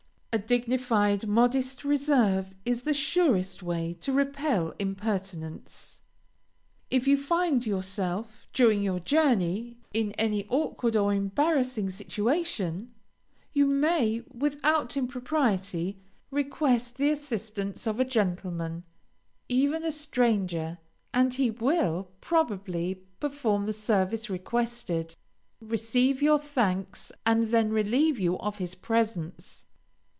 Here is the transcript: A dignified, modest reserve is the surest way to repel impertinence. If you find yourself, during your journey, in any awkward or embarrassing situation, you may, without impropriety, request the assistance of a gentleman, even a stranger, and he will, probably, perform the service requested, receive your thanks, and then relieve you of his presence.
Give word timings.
A 0.33 0.39
dignified, 0.39 1.27
modest 1.27 1.83
reserve 1.83 2.55
is 2.63 2.83
the 2.83 2.93
surest 2.93 3.61
way 3.61 3.95
to 3.99 4.13
repel 4.13 4.73
impertinence. 4.79 5.99
If 6.89 7.05
you 7.05 7.17
find 7.17 7.65
yourself, 7.65 8.47
during 8.53 8.81
your 8.81 9.01
journey, 9.01 9.75
in 9.93 10.13
any 10.13 10.47
awkward 10.47 10.95
or 10.95 11.13
embarrassing 11.13 11.89
situation, 11.89 12.93
you 13.51 13.65
may, 13.65 14.23
without 14.31 14.95
impropriety, 14.95 15.99
request 16.29 16.95
the 16.95 17.09
assistance 17.09 17.85
of 17.85 17.99
a 17.99 18.05
gentleman, 18.05 18.85
even 19.49 19.83
a 19.83 19.91
stranger, 19.91 20.77
and 21.13 21.33
he 21.33 21.51
will, 21.51 22.07
probably, 22.21 22.95
perform 23.19 23.65
the 23.65 23.73
service 23.73 24.29
requested, 24.29 25.13
receive 25.59 26.21
your 26.21 26.39
thanks, 26.39 27.11
and 27.25 27.49
then 27.49 27.73
relieve 27.73 28.17
you 28.17 28.37
of 28.39 28.59
his 28.59 28.75
presence. 28.75 29.65